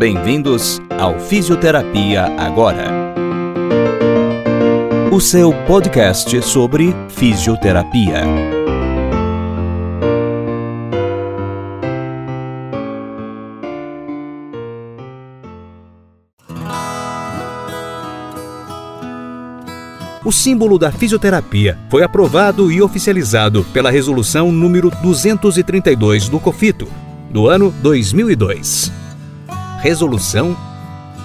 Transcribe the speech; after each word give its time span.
Bem-vindos 0.00 0.80
ao 0.98 1.20
Fisioterapia 1.20 2.24
Agora. 2.38 2.86
O 5.12 5.20
seu 5.20 5.52
podcast 5.66 6.40
sobre 6.40 6.94
fisioterapia. 7.10 8.22
O 20.24 20.32
símbolo 20.32 20.78
da 20.78 20.90
fisioterapia 20.90 21.78
foi 21.90 22.02
aprovado 22.02 22.72
e 22.72 22.80
oficializado 22.80 23.64
pela 23.64 23.90
Resolução 23.90 24.50
número 24.50 24.90
232 25.02 26.30
do 26.30 26.40
COFITO, 26.40 26.88
do 27.30 27.48
ano 27.48 27.70
2002. 27.82 28.99
Resolução 29.80 30.54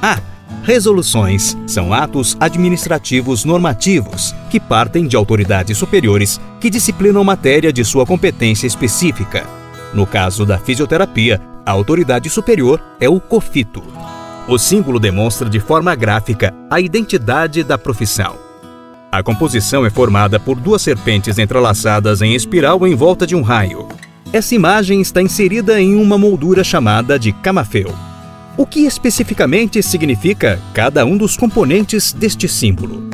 A. 0.00 0.18
Resoluções 0.62 1.54
são 1.66 1.92
atos 1.92 2.34
administrativos 2.40 3.44
normativos 3.44 4.34
que 4.48 4.58
partem 4.58 5.06
de 5.06 5.16
autoridades 5.16 5.76
superiores 5.76 6.40
que 6.58 6.70
disciplinam 6.70 7.22
matéria 7.22 7.70
de 7.70 7.84
sua 7.84 8.06
competência 8.06 8.66
específica. 8.66 9.46
No 9.92 10.06
caso 10.06 10.46
da 10.46 10.58
fisioterapia, 10.58 11.38
a 11.64 11.72
autoridade 11.72 12.30
superior 12.30 12.82
é 12.98 13.06
o 13.06 13.20
COFITO. 13.20 13.82
O 14.48 14.58
símbolo 14.58 14.98
demonstra 14.98 15.48
de 15.50 15.60
forma 15.60 15.94
gráfica 15.94 16.54
a 16.70 16.80
identidade 16.80 17.62
da 17.62 17.76
profissão. 17.76 18.36
A 19.12 19.22
composição 19.22 19.84
é 19.84 19.90
formada 19.90 20.40
por 20.40 20.58
duas 20.58 20.80
serpentes 20.80 21.38
entrelaçadas 21.38 22.22
em 22.22 22.34
espiral 22.34 22.86
em 22.86 22.94
volta 22.94 23.26
de 23.26 23.36
um 23.36 23.42
raio. 23.42 23.86
Essa 24.32 24.54
imagem 24.54 25.02
está 25.02 25.20
inserida 25.20 25.78
em 25.78 25.94
uma 25.94 26.16
moldura 26.16 26.64
chamada 26.64 27.18
de 27.18 27.30
camafeu. 27.30 28.07
O 28.58 28.66
que 28.66 28.80
especificamente 28.80 29.80
significa 29.84 30.60
cada 30.74 31.06
um 31.06 31.16
dos 31.16 31.36
componentes 31.36 32.12
deste 32.12 32.48
símbolo? 32.48 33.08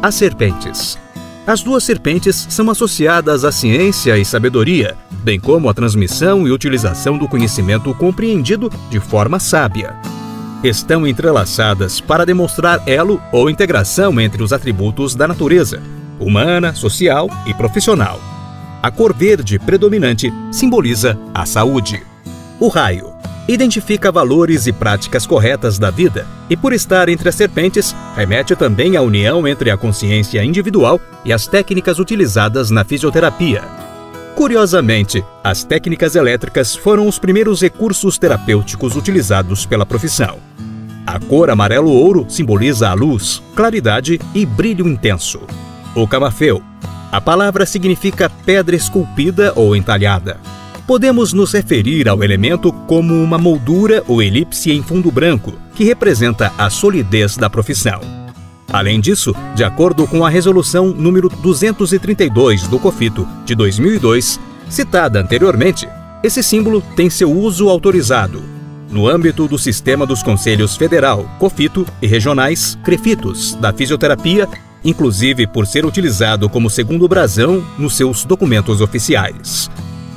As 0.00 0.14
serpentes. 0.14 0.96
As 1.44 1.62
duas 1.64 1.82
serpentes 1.82 2.46
são 2.48 2.70
associadas 2.70 3.44
à 3.44 3.50
ciência 3.50 4.16
e 4.16 4.24
sabedoria, 4.24 4.96
bem 5.24 5.40
como 5.40 5.68
à 5.68 5.74
transmissão 5.74 6.46
e 6.46 6.52
utilização 6.52 7.18
do 7.18 7.26
conhecimento 7.26 7.92
compreendido 7.92 8.70
de 8.88 9.00
forma 9.00 9.40
sábia. 9.40 9.96
Estão 10.62 11.04
entrelaçadas 11.04 12.00
para 12.00 12.24
demonstrar 12.24 12.80
elo 12.86 13.20
ou 13.32 13.50
integração 13.50 14.20
entre 14.20 14.44
os 14.44 14.52
atributos 14.52 15.16
da 15.16 15.26
natureza, 15.26 15.82
humana, 16.20 16.72
social 16.72 17.28
e 17.46 17.52
profissional. 17.52 18.20
A 18.80 18.92
cor 18.92 19.12
verde 19.12 19.58
predominante 19.58 20.32
simboliza 20.52 21.18
a 21.34 21.44
saúde. 21.44 22.00
O 22.60 22.68
raio 22.68 23.12
identifica 23.46 24.10
valores 24.10 24.66
e 24.66 24.72
práticas 24.72 25.26
corretas 25.26 25.78
da 25.78 25.90
vida 25.90 26.26
e, 26.48 26.56
por 26.56 26.72
estar 26.72 27.08
entre 27.08 27.28
as 27.28 27.34
serpentes, 27.34 27.94
remete 28.16 28.56
também 28.56 28.96
à 28.96 29.02
união 29.02 29.46
entre 29.46 29.70
a 29.70 29.76
consciência 29.76 30.42
individual 30.44 31.00
e 31.24 31.32
as 31.32 31.46
técnicas 31.46 31.98
utilizadas 31.98 32.70
na 32.70 32.84
fisioterapia. 32.84 33.62
Curiosamente, 34.34 35.24
as 35.42 35.62
técnicas 35.62 36.16
elétricas 36.16 36.74
foram 36.74 37.06
os 37.06 37.18
primeiros 37.18 37.60
recursos 37.60 38.18
terapêuticos 38.18 38.96
utilizados 38.96 39.64
pela 39.64 39.86
profissão. 39.86 40.38
A 41.06 41.20
cor 41.20 41.50
amarelo-ouro 41.50 42.26
simboliza 42.28 42.88
a 42.88 42.94
luz, 42.94 43.42
claridade 43.54 44.20
e 44.34 44.44
brilho 44.44 44.88
intenso. 44.88 45.40
O 45.94 46.08
camafeu 46.08 46.62
a 47.14 47.20
palavra 47.20 47.64
significa 47.64 48.28
pedra 48.28 48.74
esculpida 48.74 49.52
ou 49.54 49.76
entalhada. 49.76 50.36
Podemos 50.86 51.32
nos 51.32 51.52
referir 51.52 52.08
ao 52.08 52.22
elemento 52.22 52.70
como 52.86 53.14
uma 53.14 53.38
moldura 53.38 54.04
ou 54.06 54.22
elipse 54.22 54.70
em 54.70 54.82
fundo 54.82 55.10
branco, 55.10 55.54
que 55.74 55.84
representa 55.84 56.52
a 56.58 56.68
solidez 56.68 57.36
da 57.36 57.48
profissão. 57.48 58.00
Além 58.70 59.00
disso, 59.00 59.34
de 59.54 59.64
acordo 59.64 60.06
com 60.06 60.24
a 60.26 60.28
resolução 60.28 60.88
número 60.88 61.28
232 61.28 62.68
do 62.68 62.78
COFITO 62.78 63.26
de 63.46 63.54
2002, 63.54 64.38
citada 64.68 65.20
anteriormente, 65.20 65.88
esse 66.22 66.42
símbolo 66.42 66.82
tem 66.94 67.08
seu 67.08 67.32
uso 67.32 67.68
autorizado 67.68 68.42
no 68.90 69.08
âmbito 69.08 69.48
do 69.48 69.58
sistema 69.58 70.06
dos 70.06 70.22
conselhos 70.22 70.76
federal, 70.76 71.28
COFITO 71.38 71.84
e 72.00 72.06
regionais, 72.06 72.78
CREFITOS, 72.84 73.54
da 73.54 73.72
fisioterapia 73.72 74.48
inclusive 74.84 75.46
por 75.46 75.66
ser 75.66 75.86
utilizado 75.86 76.48
como 76.48 76.68
segundo 76.68 77.08
brasão 77.08 77.64
nos 77.78 77.96
seus 77.96 78.24
documentos 78.24 78.80
oficiais. 78.80 79.70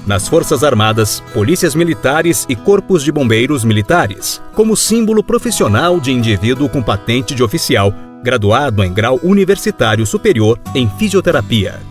Nas 0.07 0.25
Forças 0.25 0.63
Armadas, 0.63 1.21
polícias 1.33 1.75
militares 1.75 2.45
e 2.47 2.55
corpos 2.55 3.03
de 3.03 3.11
bombeiros 3.11 3.65
militares, 3.65 4.41
como 4.55 4.77
símbolo 4.77 5.21
profissional 5.21 5.99
de 5.99 6.13
indivíduo 6.13 6.69
com 6.69 6.81
patente 6.81 7.35
de 7.35 7.43
oficial, 7.43 7.93
graduado 8.23 8.81
em 8.85 8.93
grau 8.93 9.19
universitário 9.21 10.05
superior 10.05 10.57
em 10.73 10.89
fisioterapia. 10.97 11.81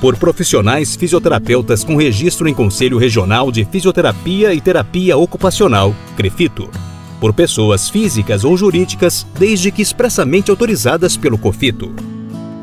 Por 0.00 0.16
profissionais 0.16 0.94
fisioterapeutas 0.94 1.82
com 1.82 1.96
registro 1.96 2.48
em 2.48 2.54
Conselho 2.54 2.96
Regional 2.96 3.50
de 3.50 3.64
Fisioterapia 3.64 4.54
e 4.54 4.60
Terapia 4.60 5.16
Ocupacional, 5.16 5.92
CREFITO 6.16 6.70
por 7.18 7.32
pessoas 7.32 7.90
físicas 7.90 8.44
ou 8.44 8.56
jurídicas, 8.56 9.26
desde 9.36 9.72
que 9.72 9.82
expressamente 9.82 10.52
autorizadas 10.52 11.16
pelo 11.16 11.36
COFITO. 11.36 11.92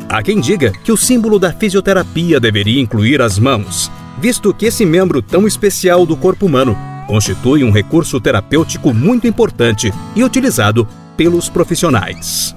Há 0.07 0.23
quem 0.23 0.39
diga 0.39 0.71
que 0.71 0.93
o 0.93 0.97
símbolo 0.97 1.37
da 1.37 1.51
fisioterapia 1.51 2.39
deveria 2.39 2.79
incluir 2.79 3.21
as 3.21 3.37
mãos, 3.37 3.91
visto 4.17 4.53
que 4.53 4.65
esse 4.65 4.85
membro 4.85 5.21
tão 5.21 5.47
especial 5.47 6.05
do 6.05 6.15
corpo 6.15 6.45
humano 6.45 6.77
constitui 7.07 7.63
um 7.63 7.71
recurso 7.71 8.19
terapêutico 8.19 8.93
muito 8.93 9.27
importante 9.27 9.93
e 10.15 10.23
utilizado 10.23 10.87
pelos 11.15 11.49
profissionais. 11.49 12.53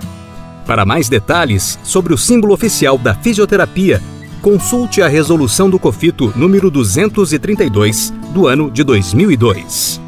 Para 0.67 0.85
mais 0.85 1.09
detalhes 1.09 1.79
sobre 1.83 2.13
o 2.13 2.19
símbolo 2.19 2.53
oficial 2.53 2.99
da 2.99 3.15
fisioterapia, 3.15 4.03
consulte 4.43 5.01
a 5.03 5.09
resolução 5.09 5.71
do 5.71 5.79
COFITO 5.79 6.33
número 6.37 6.71
232 6.71 8.13
do 8.33 8.47
ano 8.47 8.71
de 8.71 8.85
2002. 8.85 10.01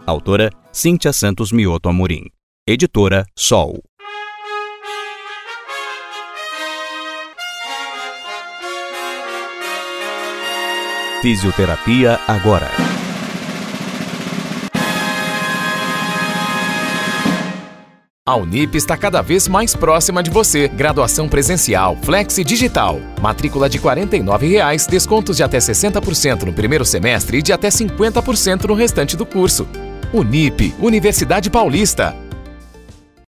Autora 0.07 0.51
Cíntia 0.71 1.15
Santos 1.15 1.51
Mioto 1.51 1.89
Amorim. 1.89 2.27
Editora 2.69 3.25
Sol. 3.35 3.83
Fisioterapia 11.23 12.21
agora. 12.29 12.69
A 18.25 18.37
Unip 18.37 18.77
está 18.77 18.97
cada 18.97 19.21
vez 19.21 19.49
mais 19.49 19.75
próxima 19.75 20.23
de 20.23 20.31
você. 20.31 20.69
Graduação 20.69 21.29
presencial, 21.29 21.99
Flexi 22.05 22.45
Digital. 22.45 23.01
Matrícula 23.21 23.69
de 23.69 23.79
R$ 23.79 23.85
49,00, 23.85 24.89
descontos 24.89 25.37
de 25.37 25.43
até 25.43 25.59
60% 25.59 26.45
no 26.45 26.53
primeiro 26.53 26.85
semestre 26.85 27.39
e 27.39 27.43
de 27.43 27.53
até 27.53 27.69
50% 27.69 28.67
no 28.67 28.75
restante 28.75 29.17
do 29.17 29.27
curso. 29.27 29.67
Unip, 30.13 30.73
Universidade 30.79 31.51
Paulista. 31.51 32.22